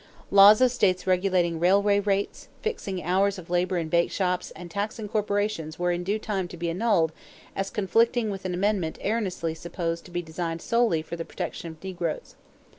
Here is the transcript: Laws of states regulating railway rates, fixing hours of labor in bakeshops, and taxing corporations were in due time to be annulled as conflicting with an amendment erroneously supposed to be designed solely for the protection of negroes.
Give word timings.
Laws 0.31 0.61
of 0.61 0.71
states 0.71 1.05
regulating 1.05 1.59
railway 1.59 1.99
rates, 1.99 2.47
fixing 2.63 3.03
hours 3.03 3.37
of 3.37 3.51
labor 3.51 3.77
in 3.77 3.87
bakeshops, 3.87 4.49
and 4.55 4.71
taxing 4.71 5.07
corporations 5.07 5.77
were 5.77 5.91
in 5.91 6.03
due 6.03 6.17
time 6.17 6.47
to 6.47 6.57
be 6.57 6.71
annulled 6.71 7.11
as 7.55 7.69
conflicting 7.69 8.31
with 8.31 8.43
an 8.43 8.55
amendment 8.55 8.97
erroneously 9.03 9.53
supposed 9.53 10.03
to 10.05 10.09
be 10.09 10.23
designed 10.23 10.63
solely 10.63 11.03
for 11.03 11.15
the 11.15 11.23
protection 11.23 11.69
of 11.71 11.83
negroes. 11.83 12.35